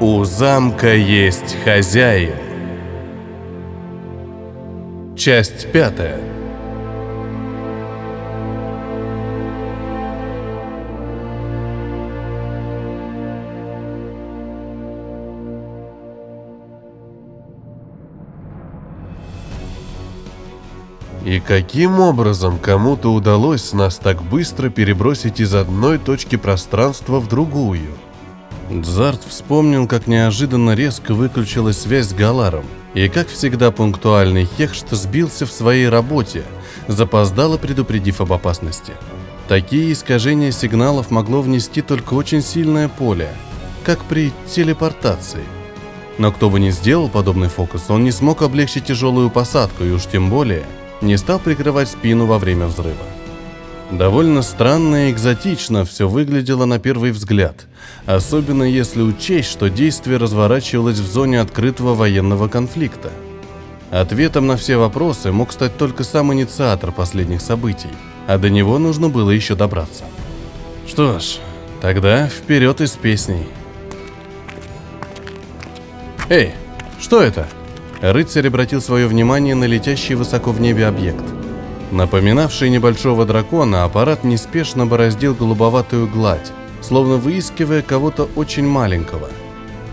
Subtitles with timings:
[0.00, 2.36] У замка есть хозяин.
[5.16, 6.20] Часть пятая.
[21.24, 27.88] И каким образом кому-то удалось нас так быстро перебросить из одной точки пространства в другую?
[28.70, 35.46] Дзарт вспомнил, как неожиданно резко выключилась связь с Галаром, и, как всегда, пунктуальный Хехшт сбился
[35.46, 36.42] в своей работе,
[36.86, 38.92] запоздало предупредив об опасности.
[39.48, 43.30] Такие искажения сигналов могло внести только очень сильное поле,
[43.84, 45.44] как при телепортации.
[46.18, 50.04] Но кто бы ни сделал подобный фокус, он не смог облегчить тяжелую посадку, и уж
[50.04, 50.66] тем более
[51.00, 53.06] не стал прикрывать спину во время взрыва.
[53.90, 57.66] Довольно странно и экзотично все выглядело на первый взгляд,
[58.04, 63.10] особенно если учесть, что действие разворачивалось в зоне открытого военного конфликта.
[63.90, 67.88] Ответом на все вопросы мог стать только сам инициатор последних событий,
[68.26, 70.04] а до него нужно было еще добраться.
[70.86, 71.38] Что ж,
[71.80, 73.48] тогда вперед из песней.
[76.28, 76.52] Эй,
[77.00, 77.48] что это?
[78.02, 81.24] Рыцарь обратил свое внимание на летящий высоко в небе объект–
[81.90, 89.28] Напоминавший небольшого дракона, аппарат неспешно бороздил голубоватую гладь, словно выискивая кого-то очень маленького.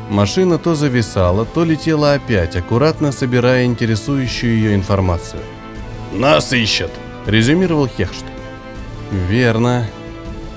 [0.09, 5.41] Машина то зависала, то летела опять, аккуратно собирая интересующую ее информацию.
[6.13, 6.91] «Нас ищут»,—
[7.25, 8.25] резюмировал Хехшт.
[9.29, 9.87] «Верно.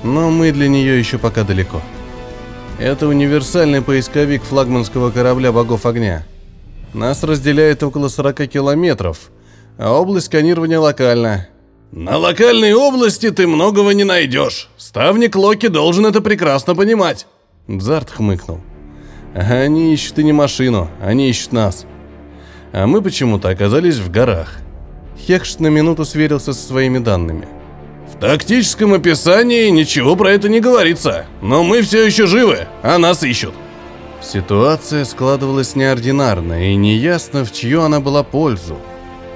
[0.02, 1.80] Но мы для нее еще пока далеко.
[2.78, 6.24] Это универсальный поисковик флагманского корабля богов огня.
[6.94, 9.30] Нас разделяет около 40 километров—
[9.78, 11.48] а область сканирования локальна.
[11.92, 14.68] На локальной области ты многого не найдешь.
[14.76, 17.26] Ставник Локи должен это прекрасно понимать.
[17.66, 18.60] Дзарт хмыкнул.
[19.34, 21.86] Они ищут и не машину, они ищут нас.
[22.72, 24.56] А мы почему-то оказались в горах.
[25.26, 27.48] Хекшт на минуту сверился со своими данными.
[28.12, 33.22] В тактическом описании ничего про это не говорится, но мы все еще живы, а нас
[33.22, 33.54] ищут.
[34.20, 38.76] Ситуация складывалась неординарно, и неясно, в чью она была пользу.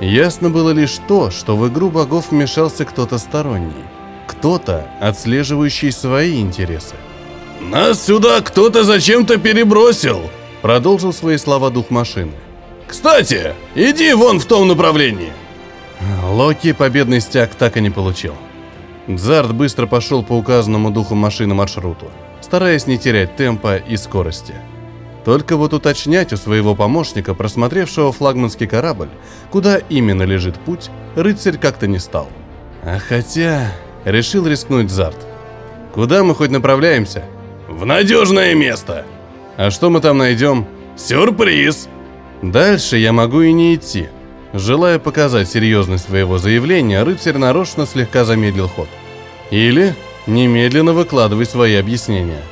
[0.03, 3.85] Ясно было лишь то, что в игру богов вмешался кто-то сторонний.
[4.27, 6.97] Кто-то, отслеживающий свои интересы.
[7.61, 10.29] «Нас сюда кто-то зачем-то перебросил!»
[10.61, 12.33] Продолжил свои слова дух машины.
[12.89, 15.33] «Кстати, иди вон в том направлении!»
[16.25, 18.35] Локи победный стяг так и не получил.
[19.07, 22.11] Дзард быстро пошел по указанному духу машины маршруту,
[22.41, 24.55] стараясь не терять темпа и скорости.
[25.25, 29.09] Только вот уточнять у своего помощника, просмотревшего флагманский корабль,
[29.51, 32.29] куда именно лежит путь, рыцарь как-то не стал.
[32.83, 33.73] А хотя...
[34.05, 35.17] Решил рискнуть Зарт.
[35.95, 37.25] Куда мы хоть направляемся?
[37.69, 39.07] В надежное место.
[39.57, 40.67] А что мы там найдем?
[40.97, 41.89] Сюрприз.
[42.43, 44.09] Дальше я могу и не идти.
[44.53, 48.89] Желая показать серьезность своего заявления, рыцарь нарочно слегка замедлил ход.
[49.51, 49.95] Или
[50.27, 52.43] немедленно выкладывай свои объяснения.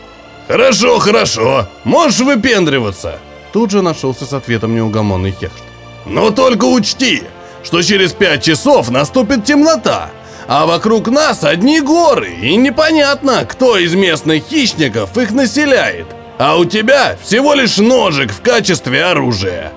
[0.51, 3.21] «Хорошо, хорошо, можешь выпендриваться!»
[3.53, 5.63] Тут же нашелся с ответом неугомонный Хехт.
[6.07, 7.23] «Но только учти,
[7.63, 10.11] что через пять часов наступит темнота,
[10.49, 16.07] а вокруг нас одни горы, и непонятно, кто из местных хищников их населяет.
[16.39, 19.73] А у тебя всего лишь ножик в качестве оружия».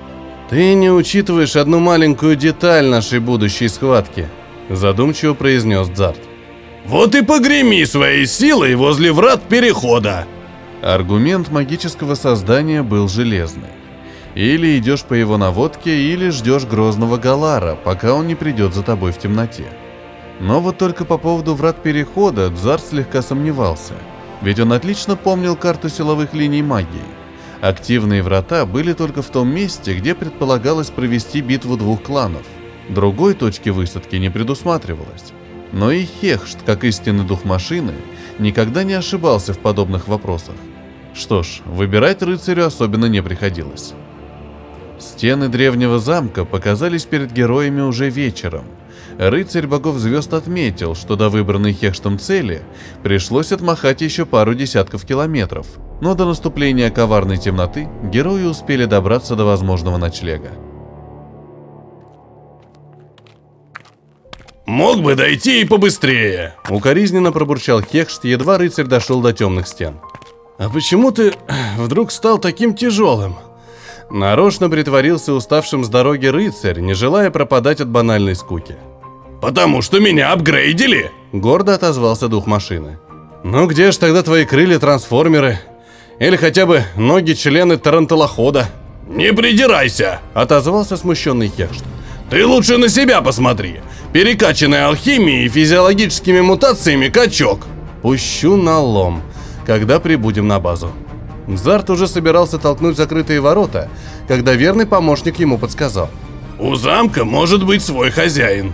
[0.49, 4.27] «Ты не учитываешь одну маленькую деталь нашей будущей схватки»,
[4.71, 6.19] задумчиво произнес Дзарт.
[6.85, 10.25] «Вот и погреми своей силой возле врат перехода.
[10.83, 13.69] Аргумент магического создания был железный.
[14.35, 19.13] Или идешь по его наводке, или ждешь грозного Галара, пока он не придет за тобой
[19.13, 19.67] в темноте.
[20.41, 23.93] Но вот только по поводу врат перехода Дзар слегка сомневался,
[24.41, 27.13] ведь он отлично помнил карту силовых линий магии.
[27.61, 32.43] Активные врата были только в том месте, где предполагалось провести битву двух кланов.
[32.89, 35.31] Другой точки высадки не предусматривалось.
[35.71, 37.93] Но и Хехшт, как истинный дух машины,
[38.37, 40.55] никогда не ошибался в подобных вопросах.
[41.13, 43.93] Что ж, выбирать рыцарю особенно не приходилось.
[44.99, 48.65] Стены древнего замка показались перед героями уже вечером.
[49.19, 52.63] Рыцарь богов звезд отметил, что до выбранной Хештом цели
[53.03, 55.67] пришлось отмахать еще пару десятков километров,
[56.01, 60.51] но до наступления коварной темноты герои успели добраться до возможного ночлега.
[64.65, 69.95] «Мог бы дойти и побыстрее!» Укоризненно пробурчал Хехшт, едва рыцарь дошел до темных стен.
[70.57, 71.33] «А почему ты
[71.77, 73.35] вдруг стал таким тяжелым?»
[74.09, 78.75] Нарочно притворился уставшим с дороги рыцарь, не желая пропадать от банальной скуки.
[79.41, 82.99] «Потому что меня апгрейдили!» Гордо отозвался дух машины.
[83.43, 85.59] «Ну где ж тогда твои крылья-трансформеры?
[86.19, 88.69] Или хотя бы ноги-члены таранталохода.
[89.07, 91.83] «Не придирайся!»— отозвался смущенный Хехшт.
[92.29, 93.81] «Ты лучше на себя посмотри!
[94.13, 97.67] Перекачанный алхимией и физиологическими мутациями качок!»
[98.01, 99.21] «Пущу на лом,
[99.65, 100.91] когда прибудем на базу».
[101.47, 103.89] Зарт уже собирался толкнуть закрытые ворота,
[104.27, 106.09] когда верный помощник ему подсказал.
[106.59, 108.71] «У замка может быть свой хозяин».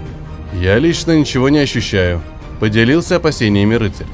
[0.53, 2.21] «Я лично ничего не ощущаю»,—
[2.59, 4.07] поделился опасениями рыцарь.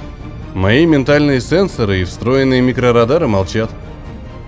[0.53, 3.71] «Мои ментальные сенсоры и встроенные микрорадары молчат».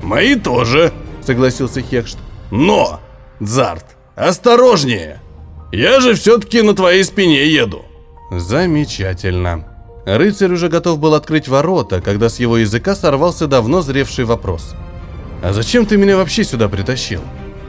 [0.01, 2.18] «Мои тоже»,— согласился Хекшт.
[2.51, 3.01] «Но,
[3.39, 5.21] Зарт, осторожнее!
[5.71, 7.83] Я же все-таки на твоей спине еду».
[8.31, 9.65] «Замечательно»,
[10.07, 14.74] Рыцарь уже готов был открыть ворота, когда с его языка сорвался давно зревший вопрос.
[15.44, 17.19] «А зачем ты меня вообще сюда притащил?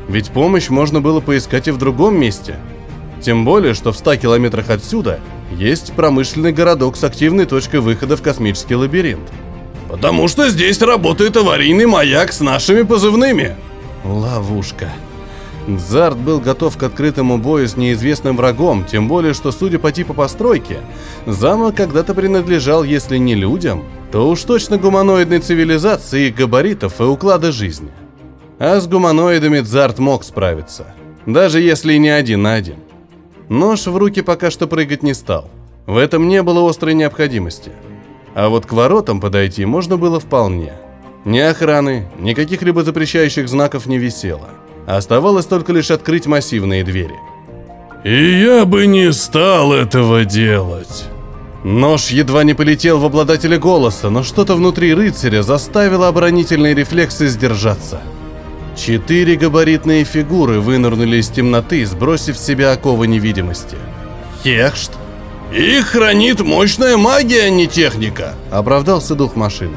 [0.07, 2.55] Ведь помощь можно было поискать и в другом месте.
[3.21, 5.19] Тем более, что в 100 километрах отсюда
[5.51, 9.29] есть промышленный городок с активной точкой выхода в космический лабиринт.
[9.89, 13.57] «Потому что здесь работает аварийный маяк с нашими позывными».
[14.05, 14.93] «Ловушка»,
[15.77, 20.15] Зарт был готов к открытому бою с неизвестным врагом, тем более, что, судя по типу
[20.15, 20.79] постройки,
[21.27, 27.53] замок когда-то принадлежал, если не людям, то уж точно гуманоидной цивилизации их габаритов и уклада
[27.53, 27.91] жизни.
[28.59, 30.95] А с гуманоидами Зарт мог справиться,
[31.27, 32.77] даже если и не один на один.
[33.51, 35.51] Нож в руки пока что прыгать не стал.
[35.87, 37.73] В этом не было острой необходимости.
[38.35, 40.73] А вот к воротам подойти можно было вполне.
[41.25, 44.49] Ни охраны, ни каких-либо запрещающих знаков не висело.
[44.89, 47.17] Оставалось только лишь открыть массивные двери.
[48.05, 51.05] «И я бы не стал этого делать».
[51.63, 58.01] Нож едва не полетел в обладателя голоса, но что-то внутри рыцаря заставило оборонительные рефлексы сдержаться.
[58.77, 63.77] Четыре габаритные фигуры вынырнули из темноты, сбросив с себя оковы невидимости.
[64.43, 64.93] «Хехшт!»
[65.53, 69.77] «Их хранит мощная магия, а не техника»,— оправдался дух машины.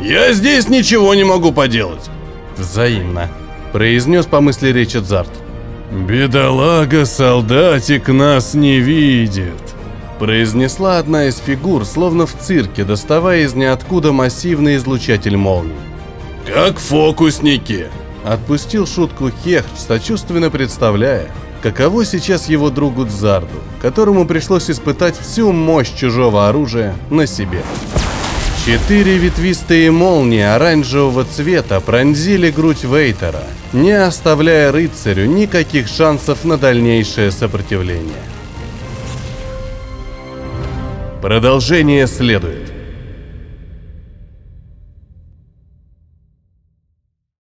[0.00, 2.10] «Я здесь ничего не могу поделать».
[2.56, 3.28] «Взаимно»,
[3.72, 5.30] произнес по мысли речь Эдзарт.
[5.90, 9.60] «Бедолага-солдатик нас не видит»,
[10.18, 15.74] произнесла одна из фигур, словно в цирке, доставая из ниоткуда массивный излучатель молний.
[16.46, 17.88] «Как фокусники!»
[18.24, 21.28] Отпустил шутку Хехч, сочувственно представляя,
[21.60, 27.64] каково сейчас его другу Дзарду, которому пришлось испытать всю мощь чужого оружия на себе.
[28.64, 33.42] Четыре ветвистые молнии оранжевого цвета пронзили грудь Вейтера,
[33.72, 38.22] не оставляя рыцарю никаких шансов на дальнейшее сопротивление.
[41.20, 42.61] Продолжение следует.